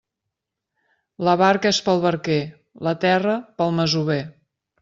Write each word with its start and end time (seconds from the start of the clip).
La 1.27 1.35
barca 1.43 1.73
és 1.75 1.81
pel 1.89 2.01
barquer; 2.07 2.39
la 2.89 2.97
terra, 3.07 3.39
pel 3.61 3.79
masover. 3.83 4.21